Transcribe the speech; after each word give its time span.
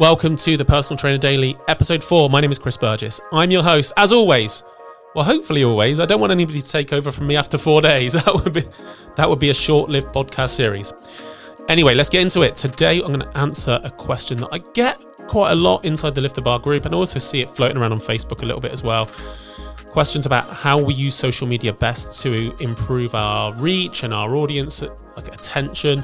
Welcome 0.00 0.34
to 0.36 0.56
the 0.56 0.64
Personal 0.64 0.96
Trainer 0.96 1.18
Daily, 1.18 1.58
episode 1.68 2.02
four. 2.02 2.30
My 2.30 2.40
name 2.40 2.50
is 2.50 2.58
Chris 2.58 2.78
Burgess. 2.78 3.20
I'm 3.34 3.50
your 3.50 3.62
host, 3.62 3.92
as 3.98 4.12
always. 4.12 4.62
Well, 5.14 5.26
hopefully 5.26 5.62
always. 5.62 6.00
I 6.00 6.06
don't 6.06 6.22
want 6.22 6.30
anybody 6.30 6.62
to 6.62 6.66
take 6.66 6.94
over 6.94 7.12
from 7.12 7.26
me 7.26 7.36
after 7.36 7.58
four 7.58 7.82
days. 7.82 8.14
That 8.24 8.34
would 8.34 8.54
be 8.54 8.62
that 9.16 9.28
would 9.28 9.40
be 9.40 9.50
a 9.50 9.54
short-lived 9.54 10.06
podcast 10.06 10.54
series. 10.54 10.94
Anyway, 11.68 11.94
let's 11.94 12.08
get 12.08 12.22
into 12.22 12.40
it. 12.40 12.56
Today, 12.56 13.02
I'm 13.02 13.12
going 13.12 13.30
to 13.30 13.38
answer 13.38 13.78
a 13.84 13.90
question 13.90 14.38
that 14.38 14.48
I 14.50 14.60
get 14.72 15.04
quite 15.28 15.52
a 15.52 15.54
lot 15.54 15.84
inside 15.84 16.14
the 16.14 16.22
Lift 16.22 16.34
the 16.34 16.40
Bar 16.40 16.60
group, 16.60 16.86
and 16.86 16.94
also 16.94 17.18
see 17.18 17.42
it 17.42 17.50
floating 17.50 17.76
around 17.76 17.92
on 17.92 17.98
Facebook 17.98 18.40
a 18.42 18.46
little 18.46 18.62
bit 18.62 18.72
as 18.72 18.82
well. 18.82 19.04
Questions 19.88 20.24
about 20.24 20.48
how 20.48 20.80
we 20.82 20.94
use 20.94 21.14
social 21.14 21.46
media 21.46 21.74
best 21.74 22.18
to 22.22 22.56
improve 22.60 23.14
our 23.14 23.52
reach 23.56 24.02
and 24.02 24.14
our 24.14 24.34
audience, 24.34 24.80
like 24.80 25.28
attention 25.28 26.02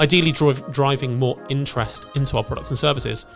ideally 0.00 0.32
driving 0.32 1.18
more 1.18 1.34
interest 1.48 2.06
into 2.14 2.36
our 2.36 2.44
products 2.44 2.70
and 2.70 2.78
services. 2.78 3.26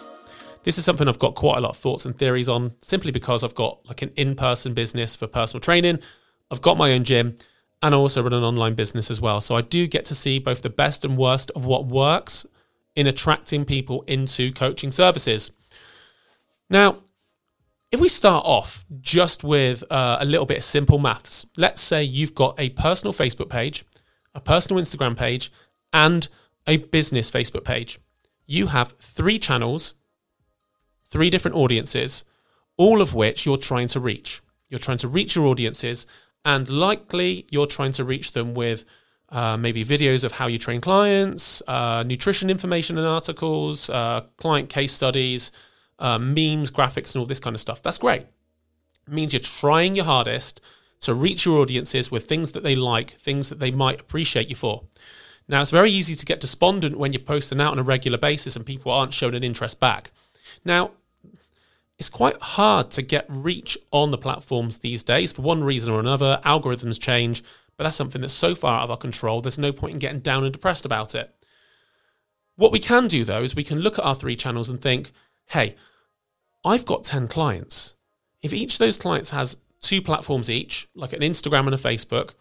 This 0.65 0.79
is 0.79 0.85
something 0.85 1.09
I've 1.09 1.19
got 1.19 1.35
quite 1.35 1.59
a 1.59 1.61
lot 1.61 1.71
of 1.71 1.77
thoughts 1.77 2.07
and 2.07 2.17
theories 2.17 2.49
on 2.49 2.75
simply 2.79 3.11
because 3.11 3.43
I've 3.43 3.55
got 3.55 3.85
like 3.87 4.03
an 4.03 4.13
in 4.17 4.37
person 4.37 4.75
business 4.75 5.17
for 5.17 5.27
personal 5.27 5.61
training. 5.61 5.99
I've 6.51 6.61
got 6.61 6.79
my 6.79 6.93
own 6.93 7.03
gym 7.05 7.37
and 7.83 7.95
I 7.95 7.99
also 7.99 8.23
run 8.23 8.33
an 8.33 8.45
online 8.45 8.75
business 8.75 9.11
as 9.11 9.21
well. 9.21 9.41
So 9.41 9.57
I 9.57 9.63
do 9.63 9.89
get 9.89 10.05
to 10.07 10.15
see 10.15 10.39
both 10.39 10.63
the 10.63 10.71
best 10.71 11.05
and 11.05 11.17
worst 11.17 11.51
of 11.57 11.65
what 11.65 11.87
works 11.87 12.47
in 12.95 13.07
attracting 13.07 13.65
people 13.65 14.03
into 14.07 14.53
coaching 14.53 14.93
services. 14.93 15.51
Now, 16.71 16.99
if 17.91 18.01
we 18.01 18.09
start 18.09 18.45
off 18.47 18.85
just 19.01 19.43
with 19.43 19.83
uh, 19.91 20.19
a 20.21 20.25
little 20.25 20.47
bit 20.47 20.59
of 20.59 20.65
simple 20.65 20.99
maths, 20.99 21.45
let's 21.57 21.83
say 21.83 22.05
you've 22.05 22.35
got 22.35 22.59
a 22.59 22.71
personal 22.71 23.13
Facebook 23.13 23.51
page, 23.51 23.85
a 24.35 24.41
personal 24.41 24.81
Instagram 24.81 25.17
page, 25.17 25.53
and 25.93 26.29
a 26.67 26.77
business 26.79 27.31
Facebook 27.31 27.65
page. 27.65 27.99
You 28.47 28.69
have 28.69 28.95
three 29.01 29.39
channels, 29.39 29.95
three 31.07 31.31
different 31.31 31.57
audiences, 31.57 32.25
all 32.77 33.01
of 33.01 33.15
which 33.15 33.47
you're 33.47 33.57
trying 33.57 33.89
to 33.89 34.01
reach. 34.01 34.43
You're 34.69 34.79
trying 34.79 34.99
to 34.99 35.09
reach 35.09 35.37
your 35.37 35.47
audiences, 35.47 36.07
and 36.45 36.69
likely 36.69 37.47
you're 37.51 37.67
trying 37.67 37.93
to 37.93 38.05
reach 38.05 38.33
them 38.33 38.55
with 38.55 38.85
uh, 39.29 39.57
maybe 39.57 39.85
videos 39.85 40.25
of 40.25 40.33
how 40.33 40.47
you 40.47 40.59
train 40.59 40.81
clients, 40.81 41.63
uh, 41.67 42.03
nutrition 42.07 42.51
information 42.51 42.99
and 42.99 43.07
articles, 43.07 43.89
uh, 43.91 44.23
client 44.37 44.69
case 44.69 44.93
studies, 44.93 45.51
uh, 45.99 46.19
memes, 46.19 46.71
graphics, 46.71 47.15
and 47.15 47.21
all 47.21 47.27
this 47.27 47.41
kind 47.41 47.55
of 47.55 47.61
stuff. 47.61 47.83
That's 47.83 47.99
great. 47.99 48.23
It 49.07 49.13
means 49.13 49.33
you're 49.33 49.41
trying 49.41 49.95
your 49.95 50.05
hardest 50.05 50.61
to 51.01 51.15
reach 51.15 51.47
your 51.47 51.61
audiences 51.61 52.11
with 52.11 52.27
things 52.27 52.53
that 52.53 52.63
they 52.63 52.77
like, 52.77 53.13
things 53.13 53.49
that 53.49 53.59
they 53.59 53.71
might 53.71 54.01
appreciate 54.01 54.49
you 54.49 54.57
for. 54.57 54.85
Now, 55.49 55.61
it's 55.61 55.71
very 55.71 55.91
easy 55.91 56.15
to 56.15 56.27
get 56.27 56.41
despondent 56.41 56.99
when 56.99 57.13
you're 57.13 57.21
posting 57.21 57.61
out 57.61 57.73
on 57.73 57.79
a 57.79 57.83
regular 57.83 58.19
basis 58.19 58.57
and 58.57 58.65
people 58.65 58.93
aren't 58.93 59.15
showing 59.15 59.35
an 59.35 59.45
interest 59.45 59.81
back. 59.81 60.11
Now, 60.65 60.93
it's 61.99 62.09
quite 62.09 62.41
hard 62.41 62.91
to 62.93 63.03
get 63.03 63.27
reach 63.29 63.79
on 63.91 64.11
the 64.11 64.19
platforms 64.19 64.79
these 64.79 65.03
days 65.03 65.33
for 65.33 65.43
one 65.43 65.63
reason 65.63 65.93
or 65.93 66.01
another. 66.01 66.41
Algorithms 66.45 67.01
change, 67.01 67.43
but 67.77 67.85
that's 67.85 67.97
something 67.97 68.21
that's 68.21 68.35
so 68.35 68.55
far 68.55 68.79
out 68.79 68.85
of 68.85 68.91
our 68.91 68.97
control, 68.97 69.41
there's 69.41 69.59
no 69.59 69.73
point 69.73 69.95
in 69.95 69.99
getting 69.99 70.21
down 70.21 70.45
and 70.45 70.53
depressed 70.53 70.85
about 70.85 71.15
it. 71.15 71.35
What 72.57 72.73
we 72.73 72.79
can 72.79 73.09
do 73.09 73.25
though 73.25 73.43
is 73.43 73.55
we 73.55 73.65
can 73.65 73.81
look 73.81 73.99
at 73.99 74.05
our 74.05 74.15
three 74.15 74.37
channels 74.37 74.69
and 74.69 74.81
think, 74.81 75.13
hey, 75.51 75.77
I've 76.65 76.85
got 76.85 77.05
10 77.05 77.29
clients. 77.29 77.95
If 78.41 78.53
each 78.53 78.75
of 78.75 78.79
those 78.79 78.99
clients 78.99 79.31
has 79.31 79.59
two 79.81 80.01
platforms 80.03 80.49
each, 80.49 80.89
like 80.95 81.13
an 81.13 81.21
Instagram 81.21 81.67
and 81.67 81.75
a 81.75 81.79
Facebook, 81.79 82.35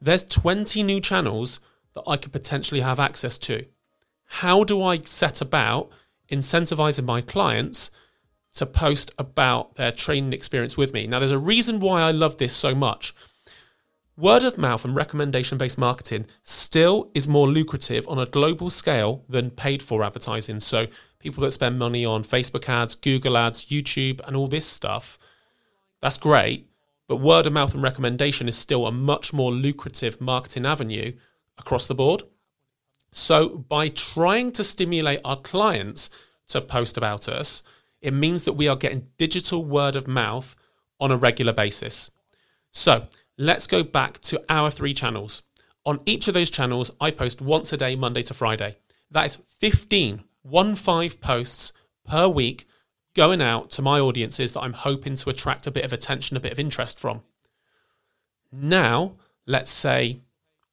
there's 0.00 0.24
20 0.24 0.82
new 0.82 1.00
channels 1.00 1.60
that 1.96 2.04
I 2.06 2.16
could 2.18 2.30
potentially 2.30 2.82
have 2.82 3.00
access 3.00 3.38
to. 3.38 3.64
How 4.26 4.64
do 4.64 4.82
I 4.82 4.98
set 4.98 5.40
about 5.40 5.90
incentivizing 6.30 7.06
my 7.06 7.22
clients 7.22 7.90
to 8.54 8.66
post 8.66 9.12
about 9.18 9.74
their 9.76 9.92
training 9.92 10.34
experience 10.34 10.76
with 10.76 10.92
me? 10.92 11.06
Now, 11.06 11.18
there's 11.18 11.32
a 11.32 11.38
reason 11.38 11.80
why 11.80 12.02
I 12.02 12.10
love 12.10 12.36
this 12.36 12.54
so 12.54 12.74
much. 12.74 13.14
Word 14.14 14.44
of 14.44 14.58
mouth 14.58 14.84
and 14.84 14.94
recommendation 14.94 15.56
based 15.56 15.78
marketing 15.78 16.26
still 16.42 17.10
is 17.14 17.26
more 17.26 17.48
lucrative 17.48 18.06
on 18.08 18.18
a 18.18 18.26
global 18.26 18.68
scale 18.68 19.24
than 19.28 19.50
paid 19.50 19.82
for 19.82 20.04
advertising. 20.04 20.60
So, 20.60 20.86
people 21.18 21.42
that 21.44 21.52
spend 21.52 21.78
money 21.78 22.04
on 22.04 22.24
Facebook 22.24 22.68
ads, 22.68 22.94
Google 22.94 23.38
ads, 23.38 23.66
YouTube, 23.66 24.20
and 24.26 24.36
all 24.36 24.48
this 24.48 24.66
stuff, 24.66 25.18
that's 26.02 26.18
great. 26.18 26.68
But 27.08 27.16
word 27.16 27.46
of 27.46 27.54
mouth 27.54 27.72
and 27.72 27.82
recommendation 27.82 28.48
is 28.48 28.56
still 28.56 28.86
a 28.86 28.92
much 28.92 29.32
more 29.32 29.52
lucrative 29.52 30.20
marketing 30.20 30.66
avenue 30.66 31.12
across 31.58 31.86
the 31.86 31.94
board. 31.94 32.22
So, 33.12 33.48
by 33.48 33.88
trying 33.88 34.52
to 34.52 34.64
stimulate 34.64 35.20
our 35.24 35.36
clients 35.40 36.10
to 36.48 36.60
post 36.60 36.96
about 36.96 37.28
us, 37.28 37.62
it 38.02 38.12
means 38.12 38.44
that 38.44 38.52
we 38.52 38.68
are 38.68 38.76
getting 38.76 39.08
digital 39.16 39.64
word 39.64 39.96
of 39.96 40.06
mouth 40.06 40.54
on 41.00 41.10
a 41.10 41.16
regular 41.16 41.52
basis. 41.52 42.10
So, 42.72 43.06
let's 43.38 43.66
go 43.66 43.82
back 43.82 44.20
to 44.22 44.42
our 44.48 44.70
three 44.70 44.92
channels. 44.92 45.42
On 45.86 46.00
each 46.04 46.28
of 46.28 46.34
those 46.34 46.50
channels, 46.50 46.90
I 47.00 47.10
post 47.10 47.40
once 47.40 47.72
a 47.72 47.76
day, 47.76 47.96
Monday 47.96 48.22
to 48.24 48.34
Friday. 48.34 48.76
That 49.10 49.26
is 49.26 49.36
15, 49.60 50.24
one 50.42 50.74
five 50.74 51.20
posts 51.20 51.72
per 52.04 52.28
week 52.28 52.66
going 53.14 53.40
out 53.40 53.70
to 53.70 53.82
my 53.82 53.98
audiences 53.98 54.52
that 54.52 54.60
I'm 54.60 54.74
hoping 54.74 55.14
to 55.16 55.30
attract 55.30 55.66
a 55.66 55.70
bit 55.70 55.84
of 55.84 55.92
attention, 55.92 56.36
a 56.36 56.40
bit 56.40 56.52
of 56.52 56.58
interest 56.58 57.00
from. 57.00 57.22
Now, 58.52 59.14
let's 59.46 59.70
say 59.70 60.20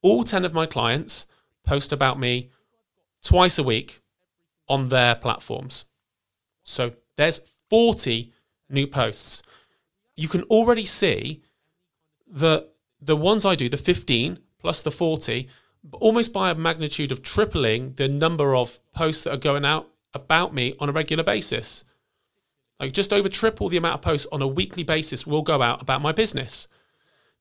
all 0.03 0.24
10 0.24 0.46
of 0.46 0.53
my 0.53 0.68
clients 0.68 1.25
post 1.66 1.91
about 1.91 2.19
me 2.19 2.50
twice 3.24 3.58
a 3.58 3.64
week 3.64 4.02
on 4.68 4.90
their 4.90 5.16
platforms. 5.16 5.86
So 6.64 6.94
there's 7.16 7.40
40 7.69 8.31
new 8.69 8.86
posts. 8.86 9.42
You 10.16 10.28
can 10.28 10.44
already 10.44 10.86
see 10.86 11.42
that 12.28 12.69
the 13.02 13.18
ones 13.18 13.46
I 13.46 13.56
do, 13.56 13.69
the 13.69 13.78
15 13.78 14.40
plus 14.59 14.81
the 14.81 14.92
40, 14.92 15.50
almost 15.94 16.31
by 16.31 16.52
a 16.52 16.56
magnitude 16.56 17.12
of 17.12 17.22
tripling 17.22 17.94
the 17.94 18.08
number 18.08 18.56
of 18.56 18.80
posts 18.94 19.24
that 19.24 19.34
are 19.34 19.38
going 19.38 19.66
out 19.66 19.90
about 20.13 20.53
me 20.53 20.75
on 20.80 20.90
a 20.90 20.94
regular 20.94 21.24
basis. 21.24 21.84
Like 22.80 22.94
just 22.94 23.13
over 23.13 23.30
triple 23.30 23.69
the 23.69 23.78
amount 23.78 23.96
of 23.96 24.02
posts 24.02 24.28
on 24.31 24.42
a 24.42 24.47
weekly 24.47 24.84
basis 24.84 25.28
will 25.28 25.42
go 25.42 25.62
out 25.62 25.81
about 25.81 26.02
my 26.02 26.12
business. 26.12 26.68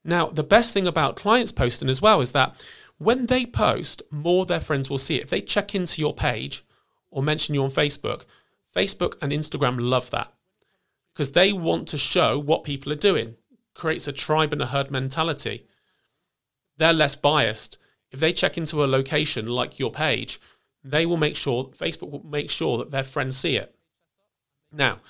Now, 0.05 0.27
the 0.27 0.43
best 0.43 0.73
thing 0.73 0.87
about 0.87 1.17
clients 1.17 1.53
posting 1.53 1.89
as 1.89 2.03
well 2.03 2.21
is 2.21 2.33
that 2.33 2.55
when 2.99 3.27
they 3.27 3.47
post, 3.47 4.03
more 4.11 4.43
of 4.43 4.49
their 4.49 4.61
friends 4.61 4.91
will 4.91 4.99
see 4.99 5.17
it. 5.17 5.25
If 5.25 5.31
they 5.31 5.41
check 5.41 5.75
into 5.75 6.01
your 6.01 6.15
page 6.15 6.65
or 7.11 7.23
mention 7.23 7.55
you 7.55 7.63
on 7.65 7.71
Facebook, 7.71 8.25
Facebook 8.75 9.15
and 9.21 9.33
Instagram 9.33 9.77
love 9.81 10.11
that 10.11 10.33
because 11.13 11.33
they 11.33 11.53
want 11.53 11.89
to 11.89 11.99
show 11.99 12.39
what 12.39 12.65
people 12.65 12.93
are 12.93 12.97
doing. 12.97 13.37
Creates 13.75 14.09
a 14.09 14.13
tribe 14.13 14.53
and 14.53 14.63
a 14.63 14.67
herd 14.67 14.91
mentality. 14.91 15.67
They're 16.77 16.93
less 16.93 17.17
biased. 17.17 17.79
If 18.11 18.21
they 18.21 18.33
check 18.33 18.59
into 18.59 18.85
a 18.85 18.87
location 18.87 19.47
like 19.47 19.79
your 19.79 19.91
page, 19.91 20.41
they 20.85 21.07
will 21.07 21.17
make 21.17 21.37
sure 21.37 21.71
Facebook 21.77 22.11
will 22.11 22.25
make 22.25 22.51
sure 22.51 22.79
that 22.79 22.91
their 22.91 23.05
friends 23.05 23.37
see 23.37 23.57
it. 23.57 23.75
Now, 24.71 25.01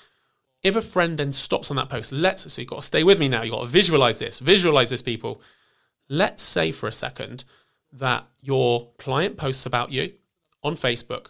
if 0.63 0.77
a 0.77 0.81
friend 0.81 1.17
then 1.17 1.33
stops 1.33 1.69
on 1.69 1.75
that 1.75 1.89
post, 1.89 2.11
let's 2.11 2.51
so 2.51 2.61
you've 2.61 2.69
got 2.69 2.77
to 2.77 2.85
stay 2.85 3.03
with 3.03 3.19
me 3.19 3.27
now, 3.27 3.43
you've 3.43 3.53
got 3.53 3.61
to 3.61 3.67
visualize 3.67 4.19
this, 4.19 4.39
visualize 4.39 4.89
this, 4.89 5.01
people. 5.01 5.41
Let's 6.07 6.41
say 6.41 6.71
for 6.71 6.87
a 6.87 6.91
second 6.91 7.43
that 7.91 8.25
your 8.41 8.91
client 8.97 9.37
posts 9.37 9.65
about 9.65 9.91
you 9.91 10.13
on 10.63 10.75
Facebook, 10.75 11.27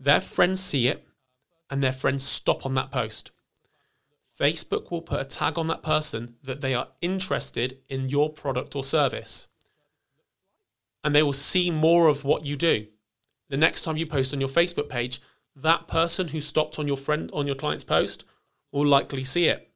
their 0.00 0.20
friends 0.20 0.60
see 0.60 0.88
it, 0.88 1.06
and 1.70 1.82
their 1.82 1.92
friends 1.92 2.24
stop 2.24 2.64
on 2.64 2.74
that 2.74 2.90
post. 2.90 3.30
Facebook 4.38 4.90
will 4.90 5.02
put 5.02 5.20
a 5.20 5.24
tag 5.24 5.58
on 5.58 5.66
that 5.68 5.82
person 5.82 6.36
that 6.42 6.60
they 6.60 6.74
are 6.74 6.88
interested 7.00 7.78
in 7.88 8.08
your 8.08 8.30
product 8.30 8.74
or 8.74 8.82
service. 8.82 9.48
And 11.04 11.14
they 11.14 11.22
will 11.22 11.32
see 11.32 11.70
more 11.70 12.08
of 12.08 12.24
what 12.24 12.44
you 12.44 12.56
do. 12.56 12.86
The 13.50 13.56
next 13.56 13.82
time 13.82 13.96
you 13.96 14.06
post 14.06 14.32
on 14.32 14.40
your 14.40 14.48
Facebook 14.48 14.88
page, 14.88 15.20
that 15.54 15.86
person 15.86 16.28
who 16.28 16.40
stopped 16.40 16.78
on 16.78 16.88
your 16.88 16.96
friend 16.96 17.30
on 17.32 17.46
your 17.46 17.54
client's 17.54 17.84
post 17.84 18.24
will 18.74 18.86
likely 18.86 19.24
see 19.24 19.46
it. 19.46 19.70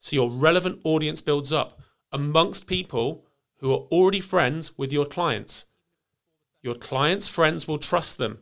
So 0.00 0.16
your 0.16 0.30
relevant 0.30 0.80
audience 0.84 1.20
builds 1.20 1.52
up 1.52 1.80
amongst 2.10 2.66
people 2.66 3.24
who 3.58 3.72
are 3.72 3.86
already 3.92 4.20
friends 4.20 4.76
with 4.76 4.92
your 4.92 5.04
clients. 5.04 5.66
Your 6.60 6.74
clients' 6.74 7.28
friends 7.28 7.68
will 7.68 7.78
trust 7.78 8.18
them. 8.18 8.38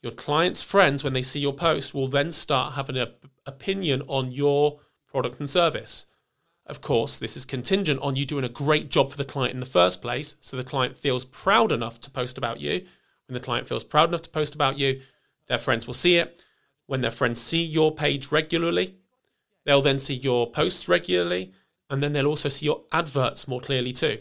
Your 0.00 0.12
clients' 0.12 0.62
friends, 0.62 1.04
when 1.04 1.12
they 1.12 1.22
see 1.22 1.38
your 1.38 1.52
post, 1.52 1.92
will 1.92 2.08
then 2.08 2.32
start 2.32 2.74
having 2.74 2.96
an 2.96 3.08
opinion 3.46 4.02
on 4.08 4.32
your 4.32 4.80
product 5.06 5.38
and 5.38 5.50
service. 5.50 6.06
Of 6.64 6.80
course, 6.80 7.18
this 7.18 7.36
is 7.36 7.44
contingent 7.44 8.00
on 8.00 8.16
you 8.16 8.24
doing 8.24 8.44
a 8.44 8.48
great 8.48 8.88
job 8.88 9.10
for 9.10 9.18
the 9.18 9.24
client 9.24 9.54
in 9.54 9.60
the 9.60 9.66
first 9.66 10.00
place, 10.00 10.36
so 10.40 10.56
the 10.56 10.64
client 10.64 10.96
feels 10.96 11.24
proud 11.24 11.72
enough 11.72 12.00
to 12.00 12.10
post 12.10 12.38
about 12.38 12.60
you. 12.60 12.86
When 13.26 13.34
the 13.34 13.40
client 13.40 13.68
feels 13.68 13.84
proud 13.84 14.08
enough 14.08 14.22
to 14.22 14.30
post 14.30 14.54
about 14.54 14.78
you, 14.78 15.02
their 15.46 15.58
friends 15.58 15.86
will 15.86 15.94
see 15.94 16.16
it 16.16 16.40
when 16.92 17.00
their 17.00 17.10
friends 17.10 17.40
see 17.40 17.62
your 17.62 17.94
page 17.94 18.30
regularly, 18.30 18.96
they'll 19.64 19.80
then 19.80 19.98
see 19.98 20.12
your 20.12 20.50
posts 20.50 20.90
regularly, 20.90 21.50
and 21.88 22.02
then 22.02 22.12
they'll 22.12 22.26
also 22.26 22.50
see 22.50 22.66
your 22.66 22.82
adverts 22.92 23.48
more 23.48 23.62
clearly 23.62 23.94
too. 23.94 24.18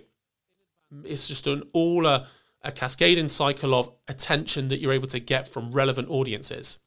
It's 1.03 1.27
just 1.27 1.47
an 1.47 1.63
all 1.73 2.05
a, 2.05 2.27
a 2.63 2.71
cascading 2.71 3.27
cycle 3.27 3.75
of 3.75 3.91
attention 4.07 4.69
that 4.69 4.79
you're 4.79 4.93
able 4.93 5.09
to 5.09 5.19
get 5.19 5.49
from 5.49 5.73
relevant 5.73 6.09
audiences. 6.09 6.79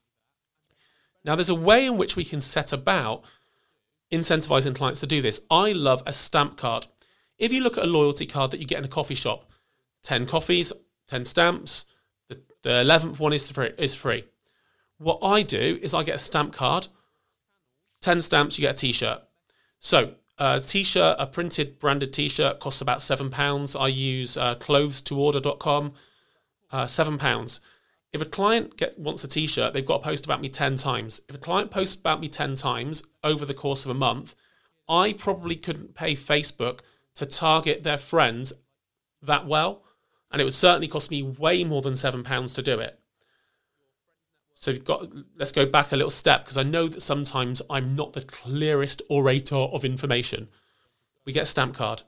Now, 1.22 1.34
there's 1.34 1.50
a 1.50 1.54
way 1.54 1.84
in 1.84 1.98
which 1.98 2.16
we 2.16 2.24
can 2.24 2.40
set 2.40 2.72
about 2.72 3.22
incentivizing 4.10 4.74
clients 4.74 5.00
to 5.00 5.06
do 5.06 5.20
this. 5.20 5.42
I 5.50 5.72
love 5.72 6.02
a 6.06 6.14
stamp 6.14 6.56
card. 6.56 6.86
If 7.36 7.52
you 7.52 7.60
look 7.60 7.76
at 7.76 7.84
a 7.84 7.88
loyalty 7.88 8.24
card 8.24 8.52
that 8.52 8.60
you 8.60 8.64
get 8.64 8.78
in 8.78 8.86
a 8.86 8.88
coffee 8.88 9.14
shop, 9.14 9.50
10 10.04 10.24
coffees, 10.24 10.72
10 11.08 11.26
stamps, 11.26 11.84
the, 12.30 12.40
the 12.62 12.70
11th 12.70 13.18
one 13.18 13.34
is 13.34 13.50
free, 13.50 13.72
is 13.76 13.94
free. 13.94 14.24
What 14.98 15.18
I 15.22 15.42
do 15.42 15.78
is 15.82 15.92
I 15.94 16.02
get 16.02 16.14
a 16.14 16.18
stamp 16.18 16.52
card, 16.52 16.88
10 18.00 18.20
stamps, 18.22 18.58
you 18.58 18.62
get 18.62 18.76
a 18.76 18.78
t 18.78 18.92
shirt. 18.92 19.22
So, 19.78 20.14
a 20.38 20.60
t 20.60 20.84
shirt, 20.84 21.16
a 21.18 21.26
printed 21.26 21.78
branded 21.78 22.12
t 22.12 22.28
shirt 22.28 22.60
costs 22.60 22.80
about 22.80 22.98
£7. 22.98 23.80
I 23.80 23.88
use 23.88 24.36
uh, 24.36 24.54
clothes2order.com, 24.56 25.92
uh, 26.70 26.84
£7. 26.84 27.60
If 28.12 28.20
a 28.20 28.26
client 28.26 28.76
get, 28.76 28.98
wants 28.98 29.24
a 29.24 29.28
t 29.28 29.46
shirt, 29.46 29.72
they've 29.72 29.84
got 29.84 30.02
to 30.02 30.04
post 30.04 30.24
about 30.24 30.40
me 30.40 30.48
10 30.48 30.76
times. 30.76 31.20
If 31.28 31.34
a 31.34 31.38
client 31.38 31.70
posts 31.70 31.96
about 31.96 32.20
me 32.20 32.28
10 32.28 32.54
times 32.54 33.02
over 33.22 33.44
the 33.44 33.54
course 33.54 33.84
of 33.84 33.90
a 33.90 33.94
month, 33.94 34.34
I 34.88 35.14
probably 35.14 35.56
couldn't 35.56 35.94
pay 35.94 36.14
Facebook 36.14 36.80
to 37.14 37.26
target 37.26 37.82
their 37.82 37.98
friends 37.98 38.52
that 39.22 39.46
well. 39.46 39.82
And 40.30 40.40
it 40.40 40.44
would 40.44 40.54
certainly 40.54 40.88
cost 40.88 41.10
me 41.10 41.22
way 41.22 41.64
more 41.64 41.80
than 41.80 41.94
£7 41.94 42.54
to 42.54 42.62
do 42.62 42.80
it. 42.80 42.98
So 44.64 44.70
you've 44.70 44.82
got 44.82 45.10
let's 45.36 45.52
go 45.52 45.66
back 45.66 45.92
a 45.92 45.96
little 45.96 46.08
step 46.08 46.42
because 46.42 46.56
I 46.56 46.62
know 46.62 46.88
that 46.88 47.02
sometimes 47.02 47.60
I'm 47.68 47.94
not 47.94 48.14
the 48.14 48.22
clearest 48.22 49.02
orator 49.10 49.56
of 49.56 49.84
information. 49.84 50.48
We 51.26 51.34
get 51.34 51.42
a 51.42 51.46
stamp 51.46 51.74
card, 51.74 52.00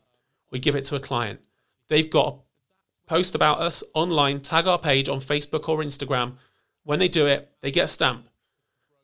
we 0.51 0.59
give 0.59 0.75
it 0.75 0.85
to 0.85 0.97
a 0.97 1.01
client. 1.01 1.41
They've 1.89 2.09
got 2.09 2.29
a 2.33 3.09
post 3.11 3.35
about 3.35 3.61
us 3.61 3.85
online, 3.93 4.41
tag 4.41 4.67
our 4.67 4.79
page 4.79 5.07
on 5.07 5.19
Facebook 5.19 5.69
or 5.69 5.85
Instagram. 5.85 6.37
When 6.83 6.99
they 6.99 7.09
do 7.09 7.27
it, 7.27 7.53
they 7.61 7.71
get 7.71 7.85
a 7.85 7.89
stamp. 7.89 8.27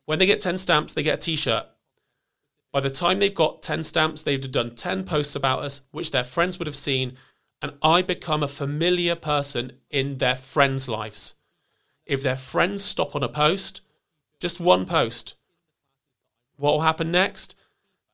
When 0.06 0.18
they 0.18 0.24
get 0.24 0.40
10 0.40 0.56
stamps, 0.56 0.94
they 0.94 1.02
get 1.02 1.18
a 1.18 1.26
t 1.26 1.36
shirt. 1.36 1.66
By 2.72 2.80
the 2.80 2.88
time 2.88 3.18
they've 3.18 3.34
got 3.34 3.60
10 3.60 3.82
stamps, 3.82 4.22
they've 4.22 4.50
done 4.50 4.74
10 4.74 5.04
posts 5.04 5.36
about 5.36 5.58
us, 5.58 5.82
which 5.90 6.10
their 6.10 6.24
friends 6.24 6.58
would 6.58 6.66
have 6.66 6.74
seen, 6.74 7.18
and 7.60 7.72
I 7.82 8.00
become 8.00 8.42
a 8.42 8.48
familiar 8.48 9.14
person 9.14 9.72
in 9.90 10.16
their 10.16 10.36
friends' 10.36 10.88
lives. 10.88 11.34
If 12.12 12.22
their 12.22 12.36
friends 12.36 12.84
stop 12.84 13.16
on 13.16 13.22
a 13.22 13.28
post, 13.28 13.80
just 14.38 14.60
one 14.60 14.84
post, 14.84 15.34
what 16.56 16.72
will 16.72 16.82
happen 16.82 17.10
next 17.10 17.54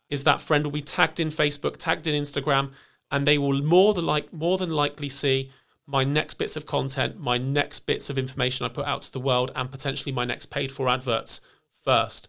is 0.08 0.22
that 0.22 0.40
friend 0.40 0.62
will 0.62 0.70
be 0.70 0.82
tagged 0.82 1.18
in 1.18 1.30
Facebook, 1.30 1.78
tagged 1.78 2.06
in 2.06 2.14
Instagram, 2.14 2.70
and 3.10 3.26
they 3.26 3.38
will 3.38 3.60
more 3.60 3.94
than 3.94 4.06
like 4.06 4.32
more 4.32 4.56
than 4.56 4.70
likely 4.70 5.08
see 5.08 5.50
my 5.84 6.04
next 6.04 6.34
bits 6.34 6.54
of 6.54 6.64
content, 6.64 7.18
my 7.18 7.38
next 7.38 7.80
bits 7.80 8.08
of 8.08 8.16
information 8.16 8.64
I 8.64 8.68
put 8.68 8.86
out 8.86 9.02
to 9.02 9.12
the 9.12 9.18
world, 9.18 9.50
and 9.56 9.68
potentially 9.68 10.12
my 10.12 10.24
next 10.24 10.46
paid 10.46 10.70
for 10.70 10.88
adverts 10.88 11.40
first. 11.68 12.28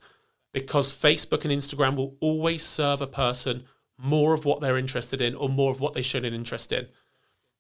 Because 0.52 0.92
Facebook 0.92 1.44
and 1.46 1.54
Instagram 1.54 1.96
will 1.96 2.18
always 2.20 2.66
serve 2.66 3.00
a 3.00 3.06
person 3.06 3.66
more 3.96 4.34
of 4.34 4.44
what 4.44 4.60
they're 4.60 4.80
interested 4.80 5.22
in 5.22 5.36
or 5.36 5.48
more 5.48 5.70
of 5.70 5.80
what 5.80 5.94
they 5.94 6.02
should 6.02 6.26
an 6.26 6.34
interest 6.34 6.72
in. 6.72 6.88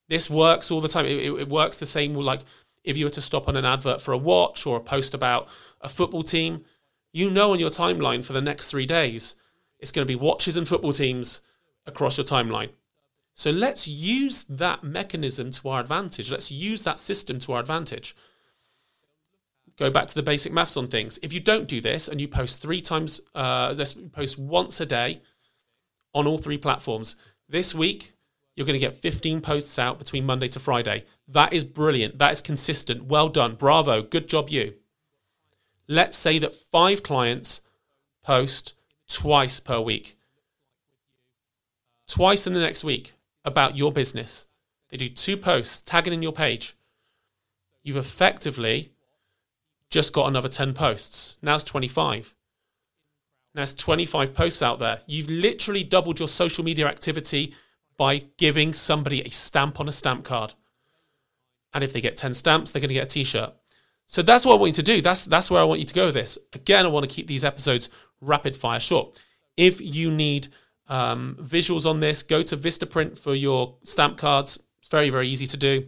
This 0.08 0.32
works 0.32 0.72
all 0.72 0.82
the 0.82 0.88
time. 0.88 1.06
It, 1.06 1.20
it, 1.20 1.42
it 1.42 1.48
works 1.48 1.78
the 1.78 1.86
same 1.86 2.16
like 2.16 2.42
if 2.84 2.98
you 2.98 3.06
were 3.06 3.12
to 3.12 3.22
stop 3.22 3.48
on 3.48 3.56
an 3.56 3.66
advert 3.66 4.02
for 4.02 4.14
a 4.14 4.18
watch 4.18 4.66
or 4.66 4.78
a 4.78 4.82
post 4.82 5.14
about 5.14 5.48
a 5.82 5.90
football 5.90 6.24
team, 6.24 6.66
you 7.12 7.30
know 7.30 7.52
on 7.52 7.60
your 7.60 7.70
timeline 7.70 8.24
for 8.24 8.34
the 8.34 8.42
next 8.42 8.70
three 8.70 8.86
days, 8.86 9.36
it's 9.80 9.92
going 9.92 10.06
to 10.06 10.12
be 10.12 10.16
watches 10.16 10.58
and 10.58 10.68
football 10.68 10.94
teams 10.94 11.42
across 11.86 12.18
your 12.18 12.26
timeline. 12.26 12.70
So 13.34 13.52
let's 13.52 13.88
use 13.88 14.44
that 14.44 14.84
mechanism 14.84 15.52
to 15.52 15.70
our 15.70 15.80
advantage. 15.80 16.30
Let's 16.30 16.52
use 16.52 16.84
that 16.84 17.00
system 17.00 17.40
to 17.40 17.54
our 17.54 17.62
advantage. 17.62 18.16
Go 19.78 19.90
back 19.90 20.08
to 20.08 20.16
the 20.16 20.24
basic 20.24 20.52
maths 20.52 20.76
on 20.76 20.90
things. 20.90 21.20
If 21.24 21.32
you 21.32 21.40
don't 21.40 21.68
do 21.68 21.80
this 21.80 22.10
and 22.10 22.20
you 22.20 22.28
post 22.28 22.62
three 22.62 22.82
times, 22.82 23.22
uh, 23.34 23.74
let's 23.78 23.94
post 23.94 24.38
once 24.38 24.82
a 24.82 24.86
day 24.86 25.22
on 26.14 26.28
all 26.28 26.38
three 26.38 26.58
platforms. 26.58 27.16
This 27.48 27.74
week, 27.74 28.14
you're 28.60 28.66
going 28.66 28.74
to 28.74 28.86
get 28.86 28.98
15 28.98 29.40
posts 29.40 29.80
out 29.80 30.00
between 30.00 30.26
Monday 30.26 30.50
to 30.50 30.60
Friday. 30.60 31.06
That 31.30 31.54
is 31.54 31.64
brilliant. 31.64 32.20
That 32.20 32.34
is 32.34 32.42
consistent. 32.42 33.06
Well 33.06 33.30
done. 33.30 33.56
Bravo. 33.56 34.02
Good 34.02 34.28
job, 34.28 34.50
you. 34.50 34.74
Let's 35.88 36.18
say 36.18 36.40
that 36.40 36.54
five 36.54 37.02
clients 37.02 37.62
post 38.22 38.74
twice 39.08 39.62
per 39.62 39.80
week, 39.80 40.18
twice 42.06 42.46
in 42.46 42.52
the 42.52 42.60
next 42.60 42.84
week 42.84 43.14
about 43.46 43.78
your 43.78 43.94
business. 43.94 44.48
They 44.90 44.98
do 44.98 45.08
two 45.08 45.38
posts 45.38 45.82
tagging 45.82 46.12
in 46.12 46.22
your 46.22 46.34
page. 46.34 46.76
You've 47.82 47.96
effectively 47.96 48.92
just 49.90 50.12
got 50.12 50.28
another 50.28 50.50
10 50.50 50.74
posts. 50.74 51.38
Now 51.42 51.56
it's 51.56 51.64
25. 51.64 52.36
Now 53.56 53.64
it's 53.64 53.74
25 53.74 54.36
posts 54.36 54.62
out 54.62 54.80
there. 54.80 55.00
You've 55.06 55.30
literally 55.30 55.86
doubled 55.86 56.20
your 56.20 56.28
social 56.28 56.66
media 56.66 56.88
activity 56.88 57.54
by 58.00 58.24
giving 58.38 58.72
somebody 58.72 59.22
a 59.22 59.30
stamp 59.30 59.78
on 59.78 59.90
a 59.90 59.92
stamp 59.92 60.24
card. 60.24 60.54
And 61.74 61.84
if 61.84 61.92
they 61.92 62.00
get 62.00 62.16
10 62.16 62.34
stamps, 62.34 62.72
they're 62.72 62.80
going 62.80 62.88
to 62.88 62.94
get 62.94 63.12
a 63.12 63.14
t 63.14 63.26
shirt. 63.26 63.54
So 64.08 64.22
that's 64.22 64.46
what 64.46 64.54
I 64.54 64.58
want 64.58 64.70
you 64.70 64.76
to 64.76 64.84
do. 64.84 65.02
That's, 65.02 65.26
that's 65.26 65.52
where 65.52 65.60
I 65.60 65.66
want 65.66 65.82
you 65.82 65.86
to 65.86 65.94
go 65.94 66.06
with 66.06 66.14
this. 66.14 66.38
Again, 66.54 66.86
I 66.86 66.90
want 66.90 67.08
to 67.08 67.14
keep 67.14 67.28
these 67.28 67.44
episodes 67.44 67.90
rapid 68.22 68.56
fire 68.56 68.80
short. 68.80 69.20
If 69.58 69.82
you 69.82 70.10
need 70.10 70.48
um, 70.88 71.38
visuals 71.42 71.86
on 71.86 72.00
this, 72.00 72.24
go 72.24 72.42
to 72.42 72.56
Vistaprint 72.56 73.20
for 73.20 73.36
your 73.36 73.76
stamp 73.84 74.18
cards. 74.18 74.64
It's 74.80 74.88
very, 74.88 75.10
very 75.10 75.28
easy 75.28 75.46
to 75.48 75.58
do. 75.58 75.88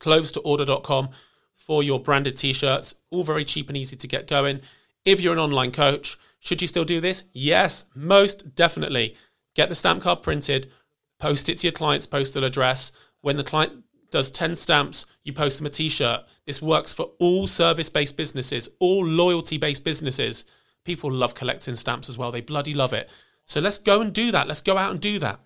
Clothes2order.com 0.00 1.10
for 1.54 1.82
your 1.82 2.00
branded 2.00 2.36
t 2.38 2.54
shirts. 2.54 2.94
All 3.10 3.24
very 3.24 3.44
cheap 3.44 3.68
and 3.68 3.76
easy 3.76 3.94
to 3.94 4.08
get 4.08 4.26
going. 4.26 4.62
If 5.04 5.20
you're 5.20 5.34
an 5.34 5.38
online 5.38 5.70
coach, 5.70 6.16
should 6.40 6.62
you 6.62 6.68
still 6.68 6.86
do 6.86 6.98
this? 6.98 7.24
Yes, 7.34 7.84
most 7.94 8.54
definitely. 8.54 9.16
Get 9.54 9.68
the 9.68 9.74
stamp 9.74 10.02
card 10.02 10.22
printed, 10.22 10.72
post 11.18 11.48
it 11.48 11.58
to 11.58 11.66
your 11.66 11.72
client's 11.72 12.06
postal 12.06 12.44
address. 12.44 12.92
When 13.20 13.36
the 13.36 13.44
client 13.44 13.84
does 14.10 14.30
10 14.30 14.56
stamps, 14.56 15.06
you 15.24 15.32
post 15.32 15.58
them 15.58 15.66
a 15.66 15.70
t 15.70 15.88
shirt. 15.88 16.22
This 16.46 16.62
works 16.62 16.92
for 16.92 17.10
all 17.18 17.46
service 17.46 17.88
based 17.88 18.16
businesses, 18.16 18.68
all 18.78 19.04
loyalty 19.04 19.58
based 19.58 19.84
businesses. 19.84 20.44
People 20.84 21.10
love 21.12 21.34
collecting 21.34 21.74
stamps 21.74 22.08
as 22.08 22.16
well. 22.16 22.30
They 22.30 22.40
bloody 22.40 22.74
love 22.74 22.92
it. 22.92 23.10
So 23.46 23.60
let's 23.60 23.78
go 23.78 24.00
and 24.00 24.12
do 24.12 24.30
that. 24.32 24.46
Let's 24.46 24.60
go 24.60 24.76
out 24.76 24.90
and 24.90 25.00
do 25.00 25.18
that. 25.18 25.40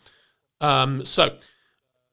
Um, 0.61 1.05
so 1.05 1.37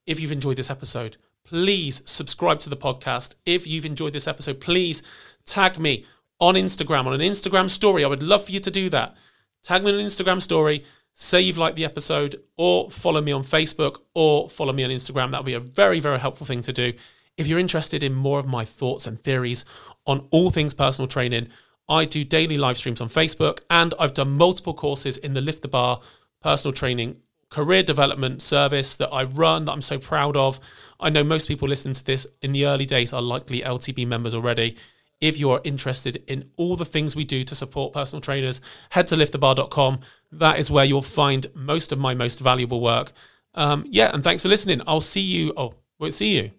if 0.05 0.19
you've 0.19 0.31
enjoyed 0.31 0.57
this 0.57 0.69
episode, 0.69 1.17
please 1.43 2.01
subscribe 2.05 2.59
to 2.59 2.69
the 2.69 2.77
podcast. 2.77 3.35
If 3.45 3.67
you've 3.67 3.85
enjoyed 3.85 4.13
this 4.13 4.27
episode, 4.27 4.61
please 4.61 5.03
tag 5.45 5.79
me 5.79 6.05
on 6.39 6.55
Instagram, 6.55 7.05
on 7.05 7.13
an 7.13 7.21
Instagram 7.21 7.69
story. 7.69 8.03
I 8.03 8.07
would 8.07 8.23
love 8.23 8.45
for 8.45 8.51
you 8.51 8.59
to 8.59 8.71
do 8.71 8.89
that. 8.89 9.15
Tag 9.63 9.83
me 9.83 9.91
on 9.91 9.99
an 9.99 10.05
Instagram 10.05 10.41
story, 10.41 10.83
say 11.19 11.41
you've 11.41 11.57
liked 11.57 11.75
the 11.75 11.83
episode, 11.83 12.39
or 12.57 12.91
follow 12.91 13.21
me 13.21 13.31
on 13.31 13.41
Facebook 13.41 14.01
or 14.13 14.47
follow 14.51 14.71
me 14.71 14.83
on 14.83 14.91
Instagram. 14.91 15.31
That 15.31 15.39
would 15.39 15.47
be 15.47 15.55
a 15.55 15.59
very, 15.59 15.99
very 15.99 16.19
helpful 16.19 16.45
thing 16.45 16.61
to 16.61 16.71
do. 16.71 16.93
If 17.37 17.47
you're 17.47 17.57
interested 17.57 18.03
in 18.03 18.13
more 18.13 18.37
of 18.37 18.45
my 18.45 18.63
thoughts 18.63 19.07
and 19.07 19.19
theories 19.19 19.65
on 20.05 20.27
all 20.29 20.51
things 20.51 20.75
personal 20.75 21.07
training, 21.07 21.47
I 21.89 22.05
do 22.05 22.23
daily 22.23 22.55
live 22.55 22.77
streams 22.77 23.01
on 23.01 23.09
Facebook 23.09 23.61
and 23.67 23.95
I've 23.99 24.13
done 24.13 24.37
multiple 24.37 24.75
courses 24.75 25.17
in 25.17 25.33
the 25.33 25.41
Lift 25.41 25.63
the 25.63 25.67
Bar 25.67 26.01
personal 26.39 26.73
training 26.73 27.17
career 27.49 27.81
development 27.81 28.43
service 28.43 28.95
that 28.97 29.09
I 29.09 29.23
run 29.23 29.65
that 29.65 29.71
I'm 29.71 29.81
so 29.81 29.97
proud 29.97 30.37
of. 30.37 30.59
I 30.99 31.09
know 31.09 31.23
most 31.23 31.47
people 31.47 31.67
listening 31.67 31.95
to 31.95 32.05
this 32.05 32.27
in 32.43 32.51
the 32.51 32.67
early 32.67 32.85
days 32.85 33.11
are 33.11 33.23
likely 33.23 33.61
LTB 33.61 34.05
members 34.05 34.35
already. 34.35 34.75
If 35.19 35.37
you're 35.37 35.61
interested 35.63 36.23
in 36.27 36.49
all 36.57 36.75
the 36.75 36.85
things 36.85 37.15
we 37.15 37.25
do 37.25 37.43
to 37.43 37.55
support 37.55 37.93
personal 37.93 38.21
trainers, 38.21 38.61
head 38.91 39.07
to 39.07 39.15
liftthebar.com. 39.15 39.99
That 40.31 40.59
is 40.59 40.69
where 40.69 40.85
you'll 40.85 41.01
find 41.01 41.47
most 41.55 41.91
of 41.91 41.99
my 41.99 42.13
most 42.13 42.39
valuable 42.39 42.81
work. 42.81 43.11
Um, 43.53 43.85
yeah, 43.87 44.11
and 44.13 44.23
thanks 44.23 44.43
for 44.43 44.49
listening. 44.49 44.81
I'll 44.85 45.01
see 45.01 45.21
you. 45.21 45.53
Oh, 45.57 45.73
won't 45.99 46.13
see 46.13 46.37
you. 46.37 46.51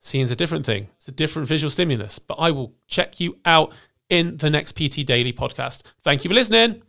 Seeing 0.00 0.22
is 0.22 0.30
a 0.30 0.36
different 0.36 0.66
thing. 0.66 0.88
It's 0.96 1.08
a 1.08 1.12
different 1.12 1.48
visual 1.48 1.70
stimulus, 1.70 2.18
but 2.18 2.34
I 2.34 2.50
will 2.50 2.74
check 2.86 3.20
you 3.20 3.38
out 3.46 3.72
in 4.10 4.36
the 4.36 4.50
next 4.50 4.72
PT 4.72 5.06
Daily 5.06 5.32
podcast. 5.32 5.82
Thank 6.02 6.24
you 6.24 6.28
for 6.28 6.34
listening. 6.34 6.82